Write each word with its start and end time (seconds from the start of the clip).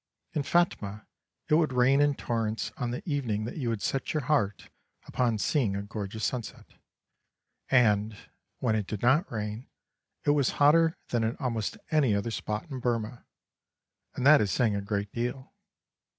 In 0.33 0.41
Phatmah 0.41 1.05
it 1.47 1.53
would 1.53 1.71
rain 1.71 2.01
in 2.01 2.15
torrents 2.15 2.71
on 2.75 2.89
the 2.89 3.07
evening 3.07 3.45
that 3.45 3.57
you 3.57 3.69
had 3.69 3.83
set 3.83 4.15
your 4.15 4.23
heart 4.23 4.71
upon 5.05 5.37
seeing 5.37 5.75
a 5.75 5.83
gorgeous 5.83 6.25
sunset, 6.25 6.65
and, 7.69 8.17
when 8.57 8.75
it 8.75 8.87
did 8.87 9.03
not 9.03 9.31
rain, 9.31 9.67
it 10.25 10.31
was 10.31 10.53
hotter 10.57 10.97
than 11.09 11.23
in 11.23 11.35
almost 11.37 11.77
any 11.91 12.15
other 12.15 12.31
spot 12.31 12.65
in 12.71 12.79
Burmah, 12.79 13.27
and 14.15 14.25
that 14.25 14.41
is 14.41 14.49
saying 14.49 14.75
a 14.75 14.81
great 14.81 15.11
deal. 15.11 15.53